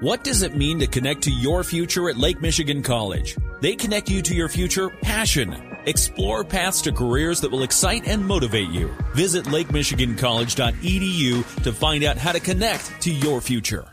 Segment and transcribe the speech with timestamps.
[0.00, 3.34] What does it mean to connect to your future at Lake Michigan College?
[3.62, 5.56] They connect you to your future passion.
[5.86, 8.94] Explore paths to careers that will excite and motivate you.
[9.14, 13.88] Visit lakemichigancollege.edu to find out how to connect to your future.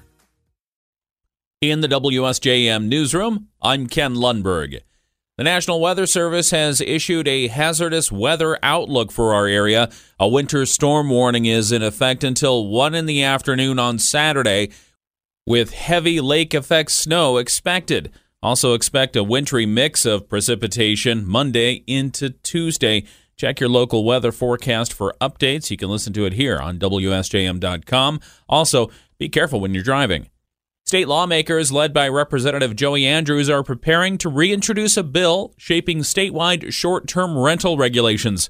[1.61, 4.81] In the WSJM newsroom, I'm Ken Lundberg.
[5.37, 9.89] The National Weather Service has issued a hazardous weather outlook for our area.
[10.19, 14.71] A winter storm warning is in effect until 1 in the afternoon on Saturday,
[15.45, 18.11] with heavy lake effect snow expected.
[18.41, 23.05] Also, expect a wintry mix of precipitation Monday into Tuesday.
[23.35, 25.71] Check your local weather forecast for updates.
[25.71, 28.19] You can listen to it here on WSJM.com.
[28.47, 30.29] Also, be careful when you're driving.
[30.85, 36.73] State lawmakers, led by Representative Joey Andrews, are preparing to reintroduce a bill shaping statewide
[36.73, 38.49] short term rental regulations.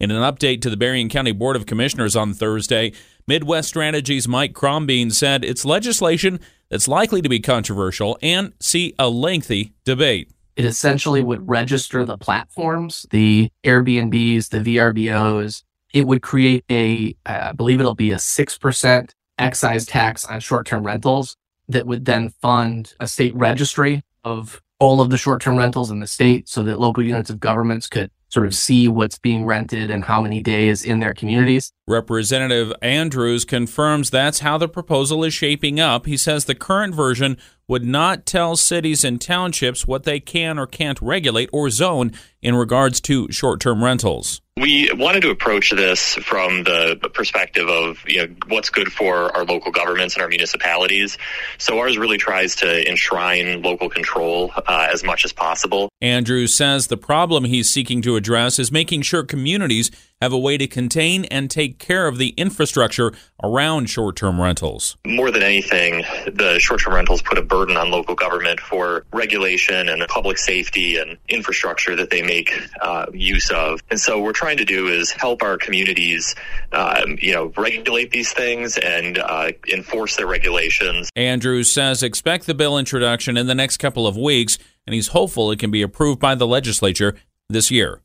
[0.00, 2.92] In an update to the Berrien County Board of Commissioners on Thursday,
[3.26, 6.40] Midwest Strategies Mike Crombeen said it's legislation
[6.70, 10.30] that's likely to be controversial and see a lengthy debate.
[10.56, 15.64] It essentially would register the platforms, the Airbnbs, the VRBOs.
[15.92, 20.82] It would create a, I believe it'll be a 6% excise tax on short term
[20.82, 21.36] rentals
[21.68, 26.00] that would then fund a state registry of all of the short term rentals in
[26.00, 29.90] the state so that local units of governments could sort of see what's being rented
[29.90, 31.72] and how many days in their communities.
[31.86, 36.06] Representative Andrews confirms that's how the proposal is shaping up.
[36.06, 37.36] He says the current version
[37.66, 42.12] would not tell cities and townships what they can or can't regulate or zone
[42.42, 44.40] in regards to short term rentals.
[44.56, 49.44] We wanted to approach this from the perspective of you know what's good for our
[49.44, 51.16] local governments and our municipalities.
[51.56, 55.88] So ours really tries to enshrine local control uh, as much as possible.
[56.02, 60.58] Andrew says the problem he's seeking to address is making sure communities have a way
[60.58, 64.96] to contain and take care of the infrastructure around short term rentals.
[65.06, 69.88] More than anything, the short term rentals put a burden on local government for regulation
[69.88, 73.80] and public safety and infrastructure that they make uh, use of.
[73.90, 76.34] And so, what we're trying to do is help our communities,
[76.72, 81.10] um, you know, regulate these things and uh, enforce their regulations.
[81.16, 85.50] Andrews says expect the bill introduction in the next couple of weeks, and he's hopeful
[85.50, 87.16] it can be approved by the legislature
[87.48, 88.00] this year.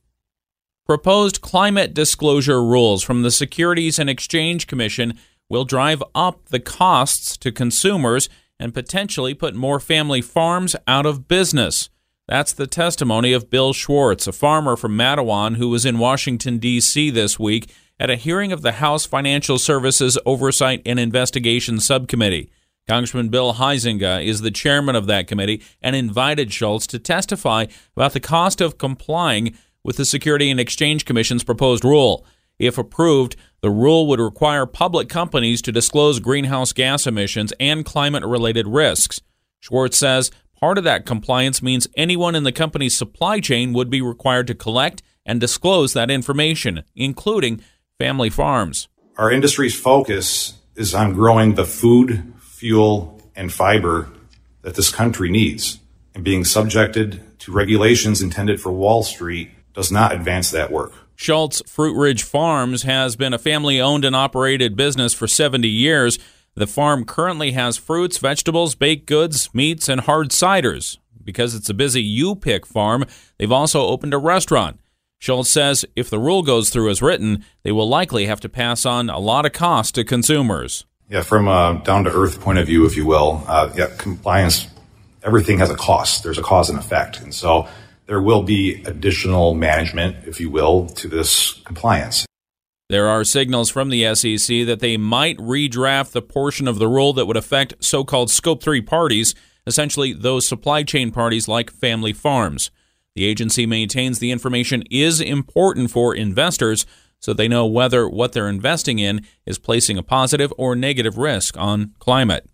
[0.86, 7.36] Proposed climate disclosure rules from the Securities and Exchange Commission will drive up the costs
[7.38, 8.28] to consumers
[8.58, 11.90] and potentially put more family farms out of business.
[12.28, 17.10] That's the testimony of Bill Schultz, a farmer from Mattawan who was in Washington, D.C.
[17.10, 22.50] this week at a hearing of the House Financial Services Oversight and Investigation Subcommittee.
[22.88, 27.66] Congressman Bill Huizenga is the chairman of that committee and invited Schultz to testify
[27.96, 32.26] about the cost of complying with the Security and Exchange Commission's proposed rule.
[32.58, 38.24] If approved, the rule would require public companies to disclose greenhouse gas emissions and climate
[38.24, 39.20] related risks.
[39.60, 44.00] Schultz says part of that compliance means anyone in the company's supply chain would be
[44.00, 47.62] required to collect and disclose that information, including
[47.98, 48.88] family farms.
[49.16, 54.08] Our industry's focus is on growing the food, fuel, and fiber
[54.62, 55.78] that this country needs
[56.14, 60.92] and being subjected to regulations intended for Wall Street does not advance that work.
[61.16, 66.18] Schultz Fruit Ridge Farms has been a family owned and operated business for 70 years.
[66.58, 70.96] The farm currently has fruits, vegetables, baked goods, meats, and hard ciders.
[71.22, 73.04] Because it's a busy U pick farm,
[73.36, 74.80] they've also opened a restaurant.
[75.18, 78.86] Schultz says if the rule goes through as written, they will likely have to pass
[78.86, 80.86] on a lot of cost to consumers.
[81.10, 84.66] Yeah, from a down to earth point of view, if you will, uh, yeah, compliance,
[85.22, 86.22] everything has a cost.
[86.22, 87.20] There's a cause and effect.
[87.20, 87.68] And so
[88.06, 92.24] there will be additional management, if you will, to this compliance.
[92.88, 97.12] There are signals from the SEC that they might redraft the portion of the rule
[97.14, 99.34] that would affect so called Scope 3 parties,
[99.66, 102.70] essentially those supply chain parties like family farms.
[103.16, 106.86] The agency maintains the information is important for investors
[107.18, 111.56] so they know whether what they're investing in is placing a positive or negative risk
[111.56, 112.48] on climate.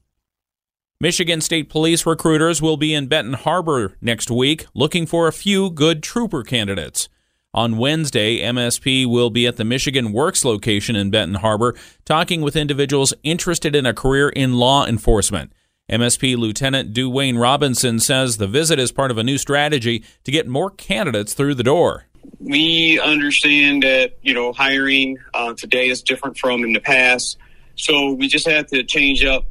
[0.99, 5.69] Michigan State Police recruiters will be in Benton Harbor next week looking for a few
[5.69, 7.09] good trooper candidates.
[7.55, 11.75] On Wednesday, MSP will be at the Michigan Works location in Benton Harbor
[12.07, 15.53] talking with individuals interested in a career in law enforcement.
[15.91, 20.49] MSP Lieutenant Duane Robinson says the visit is part of a new strategy to get
[20.49, 22.07] more candidates through the door.
[22.39, 27.37] We understand that, you know, hiring uh, today is different from in the past.
[27.75, 29.45] So we just have to change up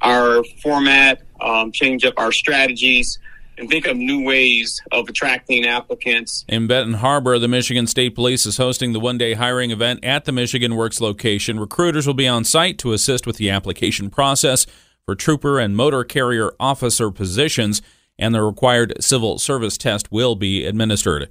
[0.00, 3.20] our format, um, change up our strategies,
[3.58, 6.44] and think of new ways of attracting applicants.
[6.48, 10.24] In Benton Harbor, the Michigan State Police is hosting the one day hiring event at
[10.24, 11.60] the Michigan Works location.
[11.60, 14.66] Recruiters will be on site to assist with the application process.
[15.04, 17.82] for trooper and motor carrier officer positions,
[18.18, 21.28] and the required civil service test will be administered.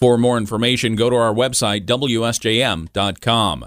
[0.00, 3.66] For more information, go to our website, WSJM.com.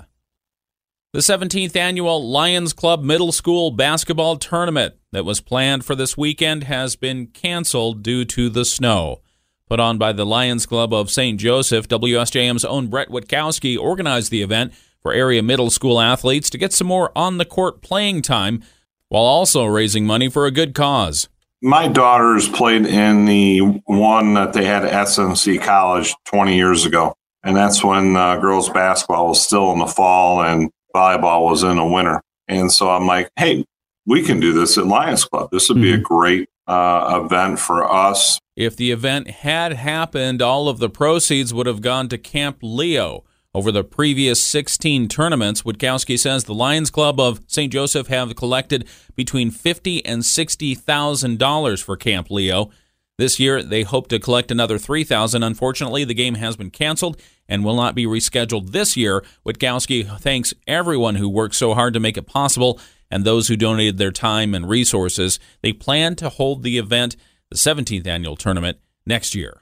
[1.16, 6.66] The 17th annual Lions Club Middle School Basketball Tournament that was planned for this weekend
[6.66, 9.22] has been canceled due to the snow.
[9.70, 11.40] Put on by the Lions Club of St.
[11.40, 16.74] Joseph, WSJM's own Brett Witkowski organized the event for area middle school athletes to get
[16.74, 18.62] some more on the court playing time
[19.08, 21.30] while also raising money for a good cause.
[21.62, 27.14] My daughters played in the one that they had at SNC College 20 years ago.
[27.42, 31.76] And that's when uh, girls basketball was still in the fall and volleyball was in
[31.76, 32.22] the winter.
[32.48, 33.66] And so I'm like, hey,
[34.06, 35.50] we can do this at Lions Club.
[35.52, 36.02] This would be mm-hmm.
[36.02, 38.40] a great uh, event for us.
[38.56, 43.24] If the event had happened, all of the proceeds would have gone to Camp Leo.
[43.54, 47.72] Over the previous 16 tournaments, Witkowski says the Lions Club of St.
[47.72, 52.70] Joseph have collected between fifty and sixty thousand dollars for Camp Leo.
[53.18, 57.64] This year, they hope to collect another 3000 Unfortunately, the game has been canceled and
[57.64, 59.24] will not be rescheduled this year.
[59.46, 62.80] Witkowski thanks everyone who worked so hard to make it possible
[63.10, 65.40] and those who donated their time and resources.
[65.62, 67.16] They plan to hold the event,
[67.50, 69.62] the 17th annual tournament, next year.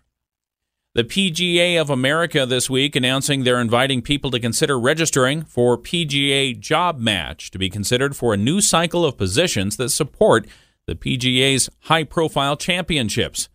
[0.96, 6.60] The PGA of America this week announcing they're inviting people to consider registering for PGA
[6.60, 10.48] Job Match to be considered for a new cycle of positions that support
[10.86, 13.50] the PGA's high profile championships.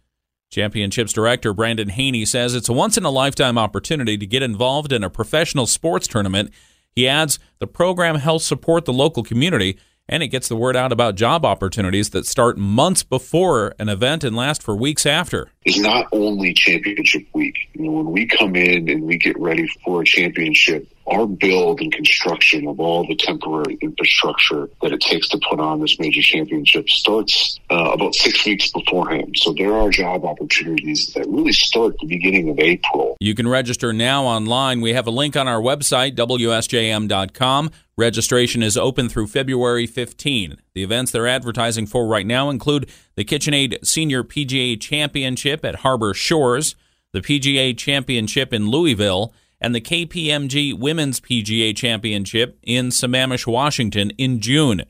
[0.51, 4.93] Championships director Brandon Haney says it's a once in a lifetime opportunity to get involved
[4.93, 6.51] in a professional sports tournament.
[6.91, 9.79] He adds the program helps support the local community
[10.09, 14.25] and it gets the word out about job opportunities that start months before an event
[14.25, 15.51] and last for weeks after.
[15.67, 17.57] It's not only championship week.
[17.75, 21.81] You know, when we come in and we get ready for a championship, our build
[21.81, 26.21] and construction of all the temporary infrastructure that it takes to put on this major
[26.21, 29.35] championship starts uh, about six weeks beforehand.
[29.37, 33.17] So there are job opportunities that really start the beginning of April.
[33.21, 34.81] You can register now online.
[34.81, 37.71] We have a link on our website, WSJM.com.
[37.97, 40.59] Registration is open through February 15.
[40.75, 46.15] The events they're advertising for right now include the KitchenAid Senior PGA Championship at Harbor
[46.15, 46.77] Shores,
[47.13, 54.41] the PGA Championship in Louisville, and the KPMG Women's PGA Championship in Sammamish, Washington in
[54.41, 54.85] June.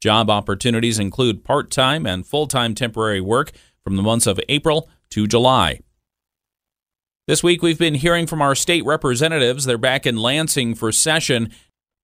[0.00, 4.88] Job opportunities include part time and full time temporary work from the months of April
[5.10, 5.80] to July.
[7.26, 9.64] This week, we've been hearing from our state representatives.
[9.64, 11.50] They're back in Lansing for session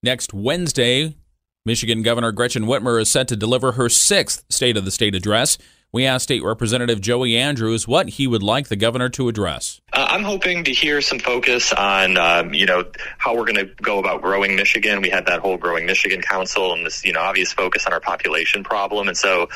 [0.03, 1.15] next Wednesday.
[1.67, 5.59] Michigan Governor Gretchen Whitmer is set to deliver her sixth State of the State address.
[5.93, 9.81] We asked State Representative Joey Andrews what he would like the governor to address.
[9.93, 12.85] Uh, I'm hoping to hear some focus on, um, you know,
[13.19, 15.03] how we're going to go about growing Michigan.
[15.03, 17.99] We had that whole Growing Michigan Council and this, you know, obvious focus on our
[17.99, 19.09] population problem.
[19.09, 19.49] And so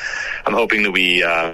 [0.45, 1.53] I'm hoping that we uh,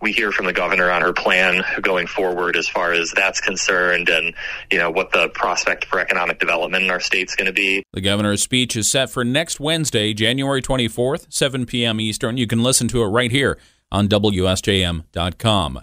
[0.00, 4.08] we hear from the governor on her plan going forward as far as that's concerned
[4.08, 4.32] and,
[4.70, 7.82] you know, what the prospect for economic development in our state's going to be.
[7.94, 12.00] The governor's speech is set for next Wednesday, January 24th, 7 p.m.
[12.00, 12.36] Eastern.
[12.36, 13.58] You can listen to it right here
[13.90, 15.80] on WSJM.com.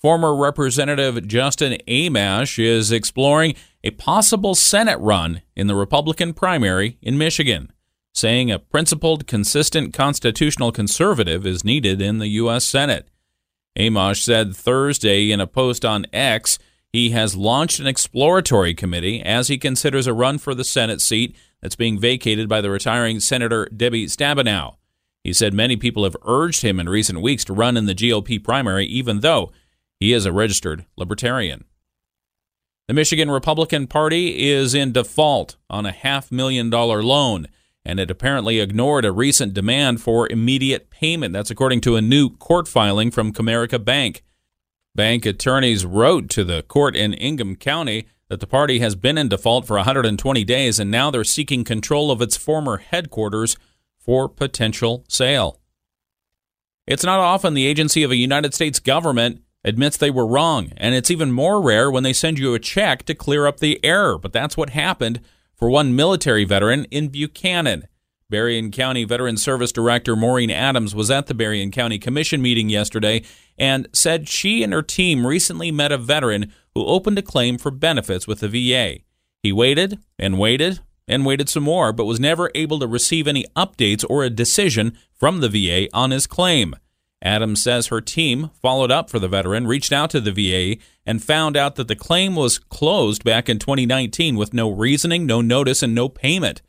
[0.00, 3.54] Former Representative Justin Amash is exploring
[3.84, 7.72] a possible Senate run in the Republican primary in Michigan,
[8.12, 12.64] saying a principled, consistent constitutional conservative is needed in the U.S.
[12.64, 13.08] Senate.
[13.78, 16.58] Amash said Thursday in a post on X
[16.92, 21.34] he has launched an exploratory committee as he considers a run for the Senate seat
[21.62, 24.76] that's being vacated by the retiring Senator Debbie Stabenow.
[25.24, 28.42] He said many people have urged him in recent weeks to run in the GOP
[28.42, 29.52] primary, even though
[30.00, 31.64] he is a registered libertarian.
[32.88, 37.46] The Michigan Republican Party is in default on a half million dollar loan,
[37.84, 41.32] and it apparently ignored a recent demand for immediate payment.
[41.32, 44.24] That's according to a new court filing from Comerica Bank.
[44.94, 49.28] Bank attorneys wrote to the court in Ingham County that the party has been in
[49.28, 53.56] default for 120 days, and now they're seeking control of its former headquarters
[54.04, 55.60] for potential sale.
[56.86, 60.94] It's not often the agency of a United States government admits they were wrong, and
[60.94, 64.18] it's even more rare when they send you a check to clear up the error.
[64.18, 65.20] But that's what happened
[65.54, 67.86] for one military veteran in Buchanan.
[68.28, 73.22] Berrien County Veteran Service Director Maureen Adams was at the Berrien County Commission meeting yesterday
[73.58, 77.70] and said she and her team recently met a veteran who opened a claim for
[77.70, 79.00] benefits with the VA.
[79.42, 83.44] He waited and waited and waited some more, but was never able to receive any
[83.56, 86.74] updates or a decision from the VA on his claim.
[87.22, 91.22] Adams says her team followed up for the veteran, reached out to the VA, and
[91.22, 95.82] found out that the claim was closed back in 2019 with no reasoning, no notice,
[95.82, 96.62] and no payment.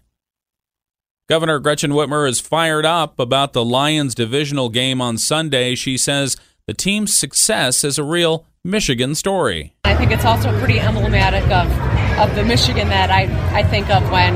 [1.27, 5.73] Governor Gretchen Whitmer is fired up about the Lions divisional game on Sunday.
[5.73, 6.37] She says
[6.67, 9.73] the team's success is a real Michigan story.
[9.83, 11.67] I think it's also pretty emblematic of,
[12.19, 13.23] of the Michigan that I,
[13.57, 14.35] I think of when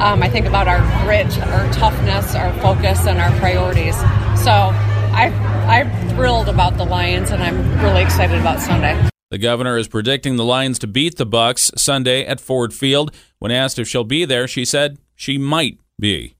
[0.00, 3.96] um, I think about our grit, our toughness, our focus, and our priorities.
[4.42, 5.32] So I,
[5.66, 9.08] I'm thrilled about the Lions, and I'm really excited about Sunday.
[9.30, 13.14] The governor is predicting the Lions to beat the Bucs Sunday at Ford Field.
[13.38, 16.36] When asked if she'll be there, she said she might be.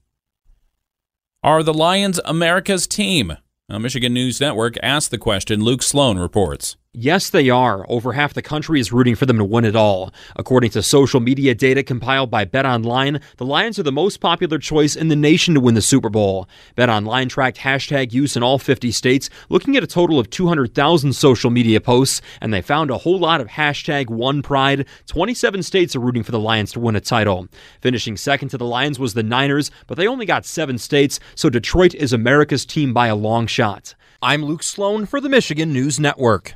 [1.43, 3.37] Are the Lions America's team?
[3.69, 5.61] Michigan News Network asked the question.
[5.61, 6.77] Luke Sloan reports.
[6.99, 7.85] Yes, they are.
[7.87, 10.11] Over half the country is rooting for them to win it all.
[10.35, 14.95] According to social media data compiled by BetOnline, the Lions are the most popular choice
[14.95, 16.49] in the nation to win the Super Bowl.
[16.75, 21.51] BetOnline tracked hashtag use in all 50 states, looking at a total of 200,000 social
[21.51, 24.87] media posts, and they found a whole lot of hashtag one pride.
[25.05, 27.47] 27 states are rooting for the Lions to win a title.
[27.79, 31.47] Finishing second to the Lions was the Niners, but they only got seven states, so
[31.47, 33.93] Detroit is America's team by a long shot.
[34.19, 36.55] I'm Luke Sloan for the Michigan News Network.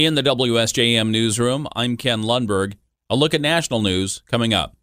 [0.00, 2.72] In the WSJM newsroom, I'm Ken Lundberg.
[3.10, 4.74] A look at national news coming up.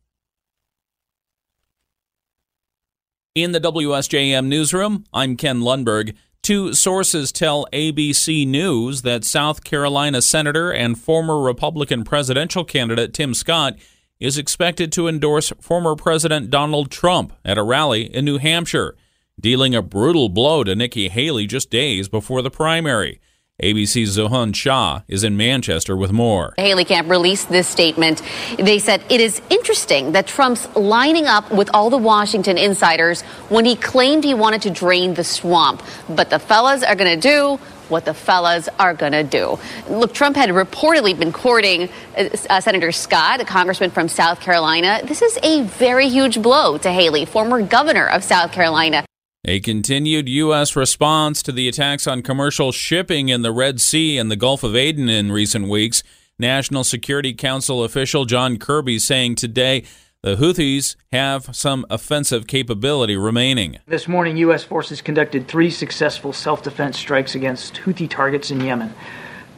[3.34, 6.16] In the WSJM newsroom, I'm Ken Lundberg.
[6.44, 13.34] Two sources tell ABC News that South Carolina Senator and former Republican presidential candidate Tim
[13.34, 13.76] Scott
[14.20, 18.96] is expected to endorse former President Donald Trump at a rally in New Hampshire,
[19.40, 23.20] dealing a brutal blow to Nikki Haley just days before the primary.
[23.64, 26.54] ABC's Zohreen Shah is in Manchester with more.
[26.58, 28.22] Haley Camp released this statement.
[28.60, 33.66] They said it is interesting that Trump's lining up with all the Washington insiders when
[33.66, 35.82] he claimed he wanted to drain the swamp.
[36.08, 37.56] But the fellas are going to do
[37.90, 39.58] what the fellas are going to do.
[39.90, 45.02] Look, Trump had reportedly been courting uh, uh, Senator Scott, a congressman from South Carolina.
[45.04, 49.04] This is a very huge blow to Haley, former governor of South Carolina.
[49.50, 50.76] A continued U.S.
[50.76, 54.76] response to the attacks on commercial shipping in the Red Sea and the Gulf of
[54.76, 56.04] Aden in recent weeks.
[56.38, 59.86] National Security Council official John Kirby saying today
[60.22, 63.80] the Houthis have some offensive capability remaining.
[63.86, 64.66] This morning, U.S.
[64.66, 68.94] forces conducted three successful self defense strikes against Houthi targets in Yemen.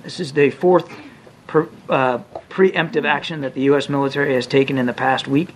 [0.04, 0.88] This is the fourth
[1.48, 2.20] pre- uh,
[2.52, 3.90] preemptive action that the U.S.
[3.90, 5.50] military has taken in the past week.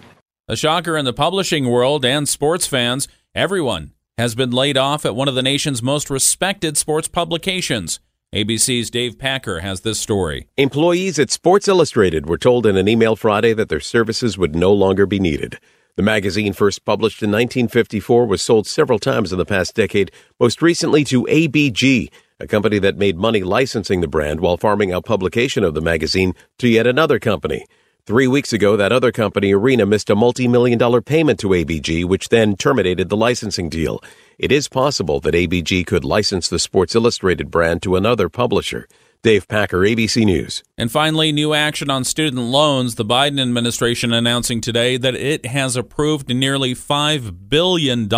[0.48, 3.08] A shocker in the publishing world and sports fans.
[3.36, 8.00] Everyone has been laid off at one of the nation's most respected sports publications.
[8.34, 10.48] ABC's Dave Packer has this story.
[10.55, 14.72] Employees at Sports Illustrated were told in an email Friday that their services would no
[14.72, 15.60] longer be needed.
[15.96, 20.62] The magazine, first published in 1954, was sold several times in the past decade, most
[20.62, 25.63] recently to ABG, a company that made money licensing the brand while farming out publication
[25.63, 27.65] of the magazine to yet another company.
[28.05, 32.03] Three weeks ago, that other company, Arena, missed a multi million dollar payment to ABG,
[32.03, 34.01] which then terminated the licensing deal.
[34.38, 38.89] It is possible that ABG could license the Sports Illustrated brand to another publisher.
[39.22, 40.63] Dave Packer, ABC News.
[40.77, 42.95] And finally, new action on student loans.
[42.95, 48.10] The Biden administration announcing today that it has approved nearly $5 billion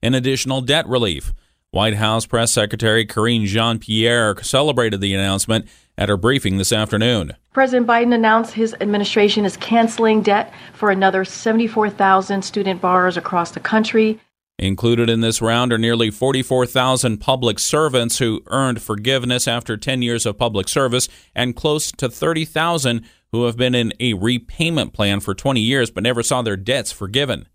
[0.00, 1.34] in additional debt relief.
[1.70, 7.34] White House Press Secretary Karine Jean Pierre celebrated the announcement at her briefing this afternoon.
[7.52, 13.60] President Biden announced his administration is canceling debt for another 74,000 student borrowers across the
[13.60, 14.20] country.
[14.58, 20.24] Included in this round are nearly 44,000 public servants who earned forgiveness after 10 years
[20.24, 25.34] of public service, and close to 30,000 who have been in a repayment plan for
[25.34, 27.48] 20 years but never saw their debts forgiven.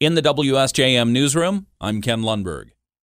[0.00, 2.70] In the WSJM newsroom, I'm Ken Lundberg.